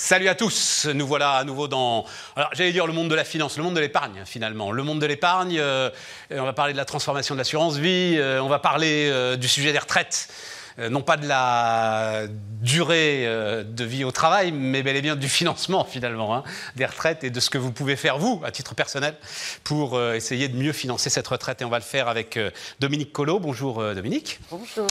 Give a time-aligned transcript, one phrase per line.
[0.00, 2.04] Salut à tous, nous voilà à nouveau dans,
[2.36, 4.70] alors j'allais dire le monde de la finance, le monde de l'épargne finalement.
[4.70, 5.90] Le monde de l'épargne, euh,
[6.30, 9.48] on va parler de la transformation de l'assurance vie, euh, on va parler euh, du
[9.48, 10.28] sujet des retraites.
[10.78, 12.26] Euh, non pas de la
[12.60, 16.44] durée euh, de vie au travail, mais bel et bien du financement finalement hein,
[16.76, 19.14] des retraites et de ce que vous pouvez faire vous, à titre personnel,
[19.64, 21.62] pour euh, essayer de mieux financer cette retraite.
[21.62, 22.38] Et on va le faire avec
[22.78, 23.40] Dominique Collot.
[23.40, 24.40] Bonjour Dominique.
[24.50, 24.86] Bonjour.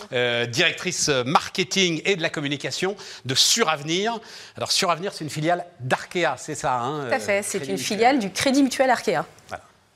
[0.49, 2.95] directrice marketing et de la communication
[3.25, 4.19] de Suravenir.
[4.55, 8.19] Alors Suravenir, c'est une filiale d'Arkea, c'est ça hein, Tout à fait, c'est une filiale
[8.19, 9.25] du Crédit Mutuel Arkea.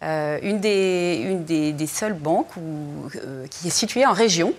[0.02, 2.54] une, des, une des, seules banques
[3.50, 4.54] qui est située en région,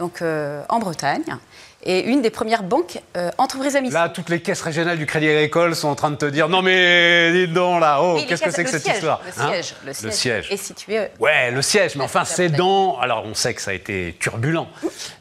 [0.00, 1.36] donc euh, en Bretagne,
[1.82, 3.90] et une des premières banques euh, entreprises amies.
[3.90, 6.62] Là, toutes les caisses régionales du Crédit Agricole sont en train de te dire non
[6.62, 10.10] mais dis donc là, oh, qu'est-ce que c'est que cette histoire le, hein siège, le,
[10.10, 10.98] siège, est situé.
[10.98, 12.98] Euh, ouais, le siège, mais enfin c'est dans.
[12.98, 14.68] Alors on sait que ça a été turbulent,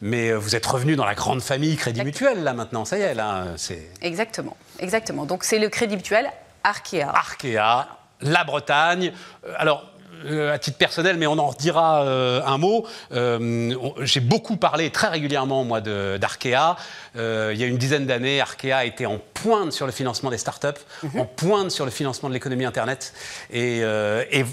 [0.01, 3.13] mais vous êtes revenu dans la grande famille Crédit Mutuel là maintenant, ça y est
[3.13, 3.89] là, c'est.
[4.01, 5.25] Exactement, exactement.
[5.25, 6.31] Donc c'est le Crédit Mutuel
[6.63, 7.09] Arkea.
[7.13, 7.87] Arkea,
[8.21, 9.11] la Bretagne.
[9.57, 9.91] Alors
[10.25, 12.85] euh, à titre personnel, mais on en redira euh, un mot.
[13.13, 16.75] Euh, j'ai beaucoup parlé très régulièrement, moi, d'Arkea.
[17.15, 20.67] il y a une dizaine d'années, Arkea était en pointe sur le financement des startups,
[21.03, 21.21] mhm.
[21.21, 23.13] en pointe sur le financement de l'économie Internet.
[23.51, 23.83] Et,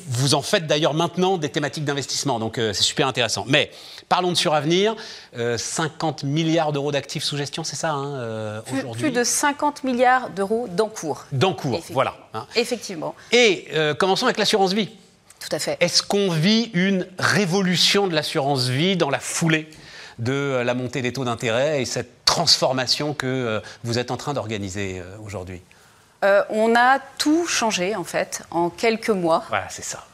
[0.09, 3.45] vous en faites d'ailleurs maintenant des thématiques d'investissement, donc c'est super intéressant.
[3.49, 3.71] Mais
[4.09, 4.95] parlons de Suravenir.
[5.57, 10.67] 50 milliards d'euros d'actifs sous gestion, c'est ça hein, aujourd'hui Plus de 50 milliards d'euros
[10.69, 11.27] d'encours.
[11.33, 12.15] D'encours, voilà.
[12.35, 12.47] Hein.
[12.57, 13.15] Effectivement.
[13.33, 14.91] Et commençons avec l'assurance vie.
[15.41, 15.77] Tout à fait.
[15.81, 19.71] Est-ce qu'on vit une révolution de l'assurance vie dans la foulée
[20.19, 24.17] de euh, la montée des taux d'intérêt et cette transformation que euh, vous êtes en
[24.17, 25.63] train d'organiser euh, aujourd'hui?
[26.51, 29.45] On a tout changé en fait en quelques mois.
[29.49, 30.05] Voilà, c'est ça.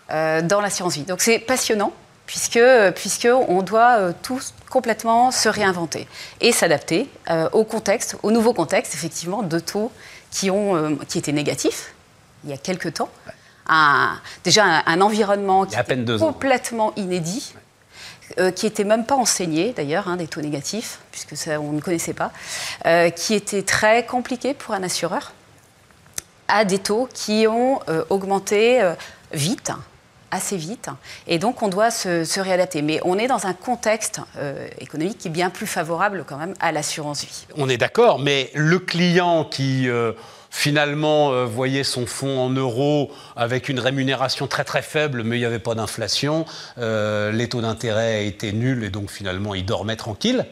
[0.43, 1.05] dans l'assurance vie.
[1.05, 1.95] Donc c'est passionnant
[2.27, 2.61] puisque,
[2.97, 6.07] puisque on doit tous complètement se réinventer
[6.43, 7.09] et s'adapter
[7.53, 9.91] au contexte, au nouveau contexte effectivement de taux
[10.31, 11.95] qui ont qui étaient négatifs
[12.45, 13.09] il y a quelques temps
[14.45, 17.55] déjà un, environnement qui était complètement inédit.
[18.39, 21.81] Euh, qui n'était même pas enseigné d'ailleurs, hein, des taux négatifs, puisque ça, on ne
[21.81, 22.33] connaissait pas,
[22.87, 25.33] euh, qui était très compliqué pour un assureur,
[26.49, 28.81] à des taux qui ont euh, augmenté
[29.33, 29.73] vite,
[30.31, 30.89] assez vite,
[31.27, 32.81] et donc on doit se, se, réadapter.
[32.81, 34.21] Mais on est dans un contexte
[34.79, 37.47] économique qui est bien plus favorable quand même à l'assurance vie.
[37.57, 39.89] On est d'accord, mais le client qui
[40.53, 45.41] finalement euh, voyait son fonds en euros avec une rémunération très très faible, mais il
[45.41, 46.45] n'y avait pas d'inflation,
[46.79, 50.45] euh, les taux d'intérêt étaient nuls et donc finalement il dormait tranquille.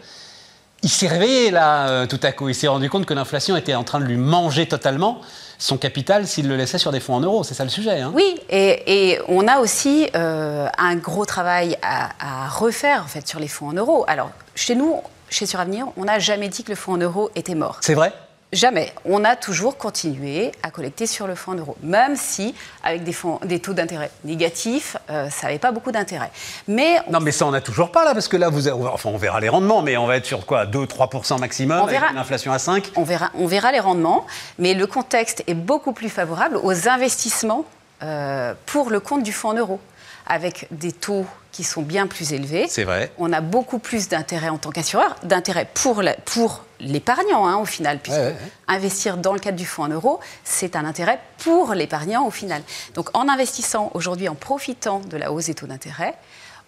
[0.83, 3.75] Il s'est réveillé là euh, tout à coup, il s'est rendu compte que l'inflation était
[3.75, 5.21] en train de lui manger totalement
[5.59, 7.45] son capital s'il le laissait sur des fonds en euros.
[7.45, 8.01] C'est ça le sujet.
[8.01, 8.11] Hein.
[8.15, 13.49] oui, et, on a aussi un gros travail à, à, refaire en fait sur les
[13.49, 14.07] fonds en euros.
[14.09, 14.97] Alors chez nous,
[15.29, 17.77] chez Suravenir, on n'a jamais dit que le fonds en euros était mort.
[17.83, 18.15] C'est vrai?
[18.53, 18.93] Jamais.
[19.05, 23.13] On a toujours continué à collecter sur le fonds en euros, même si avec des,
[23.13, 26.33] fonds, des taux d'intérêt négatifs, euh, ça n'avait pas beaucoup d'intérêt.
[26.67, 29.19] Mais non, mais ça on n'a toujours pas là, parce que là, vous, enfin, on
[29.19, 32.59] verra les rendements, mais on va être sur quoi 2-3% maximum, avec une inflation à
[32.59, 34.27] 5 on verra, on verra les rendements,
[34.59, 37.65] mais le contexte est beaucoup plus favorable aux investissements
[38.03, 39.81] euh, pour le compte du fonds en euros
[40.27, 42.67] avec des taux qui sont bien plus élevés.
[42.69, 43.13] C'est vrai.
[43.19, 47.99] On a beaucoup plus d'intérêt en tant qu'assureur, d'intérêt pour, pour l'épargnant hein, au final,
[47.99, 48.21] puisque
[48.69, 52.63] investir dans le cadre du fonds en euros, c'est un intérêt pour l'épargnant au final.
[52.95, 56.15] Donc en investissant aujourd'hui, en profitant de la hausse des taux d'intérêt,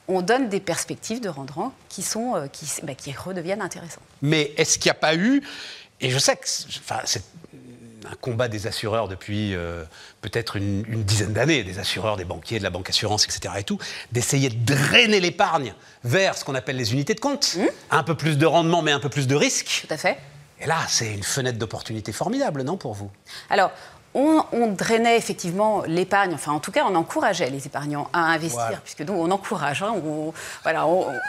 [0.09, 4.03] on donne des perspectives de rendement qui, sont, euh, qui, bah, qui redeviennent intéressantes.
[4.20, 5.43] Mais est-ce qu'il n'y a pas eu,
[6.00, 7.22] et je sais que c'est
[8.10, 9.84] un combat des assureurs depuis euh,
[10.20, 13.54] peut-être une, dizaine d'années, des assureurs, des banquiers, de la banque assurance, etc.
[13.58, 13.78] et tout,
[14.12, 15.74] d'essayer de drainer l'épargne
[16.04, 17.56] vers ce qu'on appelle les unités de compte.
[17.56, 17.66] Mmh.
[17.90, 19.86] Un peu plus de rendement, mais un peu plus de risque.
[19.86, 20.18] Tout à fait.
[20.60, 23.10] Et là, c'est une fenêtre d'opportunité formidable, non, pour vous?
[23.50, 23.72] Alors,
[24.14, 29.00] on, drainait effectivement l'épargne, enfin en tout cas on encourageait les épargnants à investir, puisque
[29.00, 29.94] nous on encourage, hein,
[30.62, 30.86] voilà,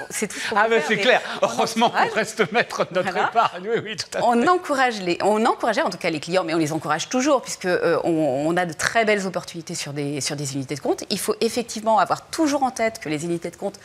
[0.10, 0.40] c'est tout.
[0.56, 4.20] ah mais c'est clair, heureusement qu'on reste maître de notre épargne, oui, oui, tout à
[4.20, 4.26] fait.
[4.26, 7.42] On, encourage les, on encourageait en tout cas les clients, mais on les encourage toujours,
[7.42, 11.04] puisque euh, on, a de très belles opportunités sur des, sur des unités de compte.
[11.10, 13.80] Il faut effectivement avoir toujours en tête que les unités de compte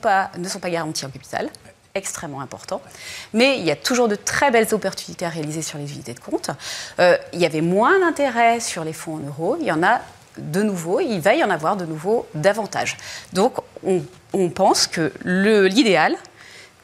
[0.00, 1.50] pas, ne sont pas garanties en capital
[1.94, 2.80] extrêmement important.
[3.32, 6.20] Mais il y a toujours de très belles opportunités à réaliser sur les unités de
[6.20, 6.50] compte.
[7.00, 9.56] Euh, il y avait moins d'intérêt sur les fonds en euros.
[9.60, 10.00] Il y en a
[10.38, 12.96] de nouveau, il va y en avoir de nouveau davantage.
[13.32, 13.54] Donc
[13.84, 16.16] on, pense que l'idéal,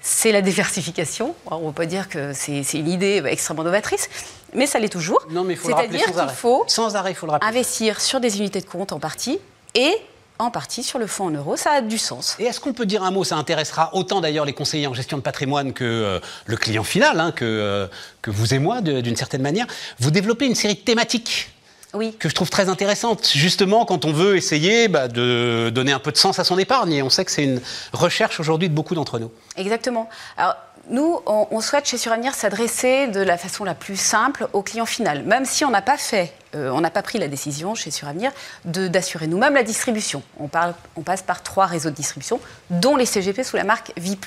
[0.00, 1.34] c'est la diversification.
[1.46, 4.08] on ne va pas dire que c'est une idée extrêmement novatrice,
[4.54, 5.24] mais ça l'est toujours.
[5.30, 8.92] Non, mais il faut C'est-à-dire qu'il faut, sans arrêt, investir sur des unités de compte
[8.92, 9.38] en partie
[9.74, 9.94] et
[10.38, 11.56] en partie sur le fonds en euros.
[11.56, 12.36] Ça a du sens.
[12.38, 15.16] Et est-ce qu'on peut dire un mot Ça intéressera autant d'ailleurs les conseillers en gestion
[15.16, 17.86] de patrimoine que euh, le client final, hein, que, euh,
[18.22, 19.66] que vous et moi, d'une certaine manière.
[20.00, 21.50] Vous développez une série de thématiques
[21.94, 22.16] oui.
[22.18, 26.10] que je trouve très intéressante, justement quand on veut essayer bah, de donner un peu
[26.10, 26.92] de sens à son épargne.
[26.92, 27.60] Et on sait que c'est une
[27.92, 29.30] recherche aujourd'hui de beaucoup d'entre nous.
[29.56, 30.08] Exactement.
[30.36, 30.56] Alors,
[30.90, 35.22] nous, on, souhaite chez Suravenir s'adresser de la façon la plus simple au client final,
[35.22, 38.32] même si on n'a pas fait, euh, on n'a pas pris la décision chez Suravenir
[38.64, 40.22] d'assurer nous-mêmes la distribution.
[40.38, 42.40] On, parle, on, passe par trois réseaux de distribution,
[42.70, 44.18] dont les CGP sous la marque Vie.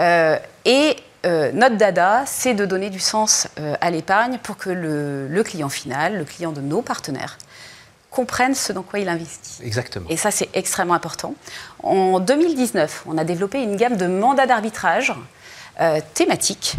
[0.00, 3.48] Euh, et euh, notre dada, c'est de donner du sens
[3.80, 7.38] à l'épargne pour que le, le, client final, le client de nos partenaires,
[8.10, 9.62] comprenne ce dans quoi il investit.
[9.62, 10.06] Exactement.
[10.08, 11.34] Et ça, c'est extrêmement important.
[11.82, 15.12] En 2019, on a développé une gamme de mandats d'arbitrage
[15.80, 16.76] euh, thématique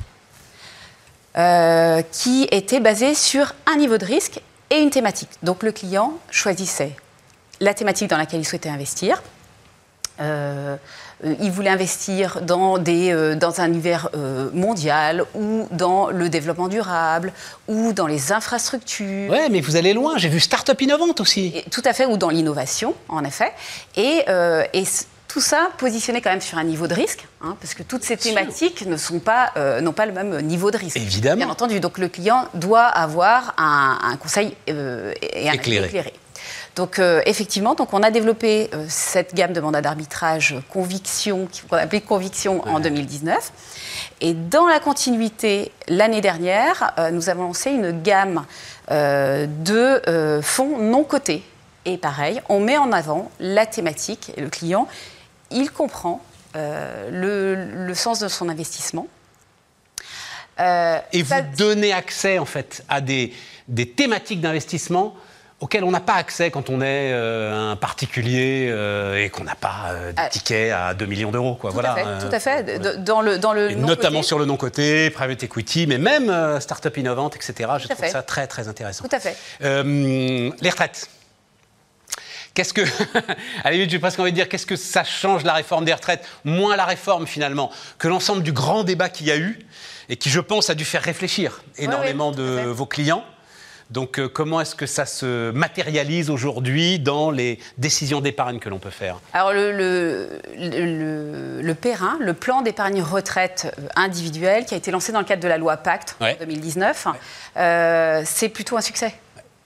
[1.38, 5.30] euh, qui était basée sur un niveau de risque et une thématique.
[5.44, 6.96] Donc le client choisissait
[7.60, 9.22] la thématique dans laquelle il souhaitait investir.
[10.20, 10.76] Euh,
[11.24, 14.10] il voulait investir dans, des, dans un univers
[14.54, 17.34] mondial ou dans le développement durable
[17.68, 19.32] ou dans les infrastructures.
[19.32, 20.18] Oui, mais vous allez loin.
[20.18, 21.64] J'ai vu start-up innovante aussi.
[21.72, 23.52] tout à fait, ou dans l'innovation, en effet.
[23.96, 24.26] Et,
[24.74, 24.86] et
[25.38, 28.18] tout ça positionné quand même sur un niveau de risque, hein, parce que toutes ces
[28.18, 30.98] thématiques ne sont pas, euh, n'ont pas le même niveau de risque.
[30.98, 31.36] Évidemment.
[31.36, 35.86] Bien entendu, donc le client doit avoir un, conseil euh, et un éclairé.
[35.86, 36.14] éclairé.
[36.76, 42.02] Donc euh, effectivement, donc on a développé cette gamme de mandats d'arbitrage conviction, qu'on appelait
[42.02, 43.52] conviction en 2019.
[44.22, 48.44] Et dans la continuité, l'année dernière, nous avons lancé une gamme
[48.90, 51.44] de fonds non cotés.
[51.86, 54.88] Et pareil, on met en avant la thématique et le client
[55.52, 56.22] il comprend
[56.56, 59.08] euh, le, sens de son investissement.
[60.60, 63.34] Euh, et vous donnez accès en fait à des,
[63.96, 65.16] thématiques d'investissement
[65.60, 68.74] auxquelles on n'a pas accès quand on est euh, un particulier
[69.18, 70.30] et qu'on n'a pas de ah.
[70.30, 71.60] ticket à 2 millions d'euros.
[71.62, 72.80] Tout, voilà, à fait, tout à fait.
[73.04, 77.72] Dans le, dans le notamment sur le non-côté, private equity, mais même start-up innovante, etc.
[77.80, 79.06] Je trouve ça très très intéressant.
[79.08, 79.36] Tout à fait.
[79.62, 81.10] les retraites.
[82.58, 82.82] Qu'est-ce que,
[83.64, 85.94] à la limite, j'ai presque envie de dire, qu'est-ce que ça change la réforme des
[85.94, 87.70] retraites Moins la réforme finalement
[88.00, 89.60] que l'ensemble du grand débat qu'il y a eu
[90.10, 93.24] et qui, je pense, a dû faire réfléchir énormément de vos clients.
[93.92, 98.80] Donc, euh, comment est-ce que ça se matérialise aujourd'hui dans les décisions d'épargne que l'on
[98.80, 99.22] peut faire?
[99.34, 104.90] Alors, le, le, le, le PERIN, le plan d'épargne retraite euh, individuel, qui a été
[104.90, 107.08] lancé dans le cadre de la loi Pacte en 2019,
[107.56, 109.14] euh, c'est plutôt un succès.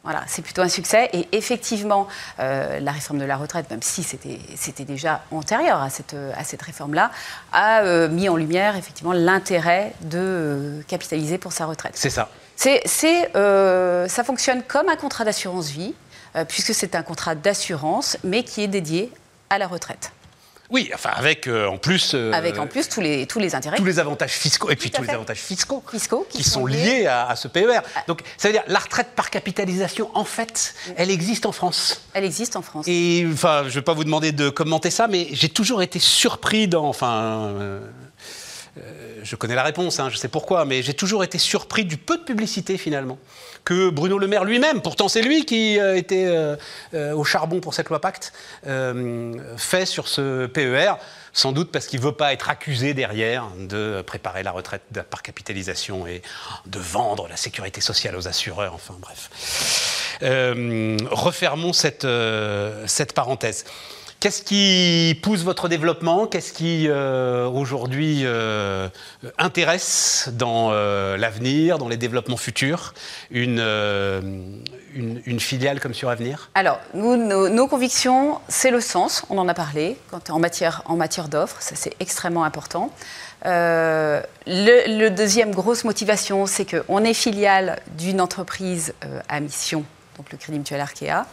[0.03, 1.09] Voilà, c'est plutôt un succès.
[1.13, 2.07] Et effectivement,
[2.39, 6.61] euh, la réforme de la retraite, même si c'était déjà antérieur à cette, à cette
[6.61, 7.11] réforme-là,
[7.51, 11.93] a euh, mis en lumière effectivement l'intérêt de euh, capitaliser pour sa retraite.
[11.95, 12.29] C'est ça.
[12.55, 12.81] C'est,
[14.09, 15.95] ça fonctionne comme un contrat d'assurance vie,
[16.47, 19.11] puisque c'est un contrat d'assurance, mais qui est dédié
[19.49, 20.11] à la retraite.
[20.71, 22.13] Oui, enfin avec euh, en plus.
[22.13, 23.75] Euh, avec en plus tous les, tous les intérêts.
[23.75, 27.35] Tous les avantages fiscaux, et puis tous les avantages fiscaux, fiscaux qui, sont liés à,
[27.35, 27.81] ce PER.
[27.95, 28.03] Ah.
[28.07, 32.01] Donc ça veut dire la retraite par capitalisation, en fait, elle existe en France.
[32.13, 32.85] Elle existe en France.
[32.87, 35.99] Et enfin, je ne vais pas vous demander de commenter ça, mais j'ai toujours été
[35.99, 36.87] surpris dans.
[36.87, 37.81] Enfin, euh,
[39.23, 42.17] je connais la réponse, hein, je sais pourquoi, mais j'ai toujours été surpris du peu
[42.17, 43.17] de publicité finalement
[43.63, 46.55] que Bruno Le Maire lui-même, pourtant c'est lui qui euh, était euh,
[46.93, 48.33] euh, au charbon pour cette loi Pacte,
[49.57, 50.93] fait sur ce PER,
[51.33, 55.21] sans doute parce qu'il ne veut pas être accusé derrière de préparer la retraite par
[55.21, 56.21] capitalisation et
[56.65, 60.19] de vendre la sécurité sociale aux assureurs, enfin bref.
[61.11, 62.03] refermons cette
[63.13, 63.65] parenthèse.
[64.21, 66.27] Qu'est-ce qui pousse votre développement?
[66.27, 68.87] Qu'est-ce qui euh, aujourd'hui euh,
[69.39, 72.93] intéresse dans euh, l'avenir, dans les développements futurs,
[73.31, 73.59] une,
[74.93, 76.51] une, filiale comme sur Avenir?
[76.53, 79.97] Alors, nos, convictions, c'est le sens, on en a parlé,
[80.29, 82.91] en matière, en matière d'offres, ça c'est extrêmement important.
[83.43, 88.93] le, le, deuxième grosse motivation, c'est qu'on est filiale d'une entreprise
[89.29, 89.83] à mission,
[90.21, 91.25] donc le Crédit Mutuel Arkea.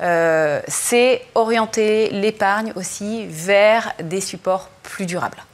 [0.00, 5.44] Euh, c'est orienter l'épargne aussi vers des supports plus durables.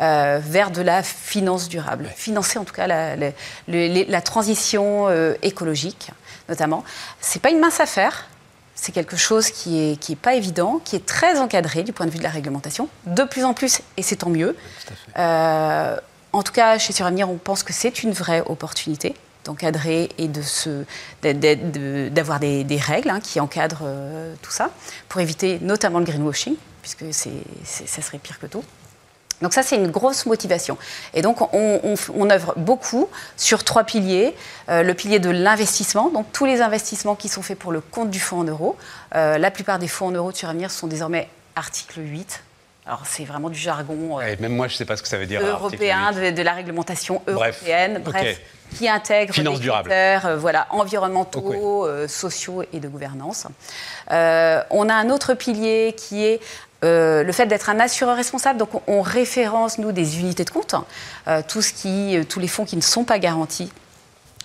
[0.00, 6.10] Euh, vers de la finance durable, financer en tout cas la, transition euh, écologique
[6.48, 6.82] notamment.
[7.20, 8.26] C'est pas une mince affaire,
[8.74, 12.06] c'est quelque chose qui est, qui est pas évident, qui est très encadré du point
[12.06, 14.56] de vue de la réglementation, de plus en plus, et c'est tant mieux.
[15.16, 19.14] en tout cas, chez Suravenir, on pense que c'est une vraie opportunité
[19.44, 24.70] d'encadrer et de d'avoir des, règles hein, qui encadrent euh, tout ça,
[25.08, 27.30] pour éviter notamment le greenwashing, puisque c'est,
[27.64, 28.64] ça serait pire que tout.
[29.42, 30.78] Donc ça, c'est une grosse motivation.
[31.14, 34.34] Et donc, on, œuvre beaucoup sur trois piliers.
[34.68, 38.10] Euh, le pilier de l'investissement, donc tous les investissements qui sont faits pour le compte
[38.10, 38.76] du fonds en euros.
[39.16, 42.42] Euh, la plupart des fonds en euros de sont désormais article 8.
[42.86, 44.20] Alors, c'est vraiment du jargon.
[44.20, 45.40] Euh, même moi, je ne sais pas ce que ça veut dire.
[45.40, 48.02] Européen, de, la réglementation européenne.
[48.04, 48.40] Bref,
[48.76, 53.46] qui intègre Finance des critères voilà, environnementaux, sociaux et de gouvernance.
[54.10, 56.40] on a un autre pilier qui est
[56.84, 60.74] euh, le fait d'être un assureur responsable, donc on, référence, nous, des unités de compte,
[61.28, 63.70] euh, tout ce qui, euh, tous les fonds qui ne sont pas garantis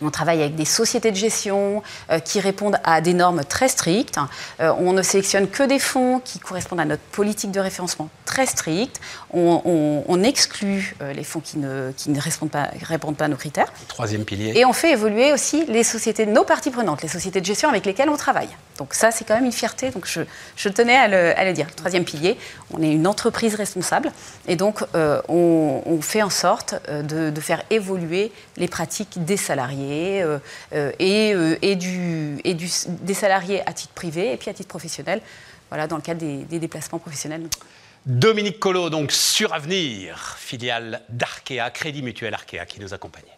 [0.01, 4.18] on travaille avec des sociétés de gestion euh, qui répondent à des normes très strictes.
[4.60, 8.46] Euh, on ne sélectionne que des fonds qui correspondent à notre politique de référencement très
[8.46, 9.00] stricte.
[9.34, 13.38] On, exclut euh, les fonds qui ne, qui ne répondent, pas, répondent, pas, à nos
[13.38, 13.72] critères.
[13.88, 14.54] Troisième pilier.
[14.56, 17.86] Et on fait évoluer aussi les sociétés, nos parties prenantes, les sociétés de gestion avec
[17.86, 18.50] lesquelles on travaille.
[18.77, 19.92] Donc ça, c'est quand même une fierté.
[19.92, 20.22] Donc je,
[20.56, 21.68] je tenais à le, à le, dire.
[21.75, 22.38] Troisième pilier,
[22.74, 24.12] on est une entreprise responsable.
[24.48, 29.87] Et donc on, on, fait en sorte de, de faire évoluer les pratiques des salariés
[29.88, 30.39] euh,
[30.74, 31.58] euh, et, euh,
[33.01, 35.22] des salariés à titre privé et puis à titre professionnel,
[35.70, 37.48] voilà, dans le cadre des, des déplacements professionnels.
[38.06, 43.37] Dominique Collot, donc sur Avenir, filiale d'Arkea, Crédit Mutuel Arkea, qui nous accompagnait.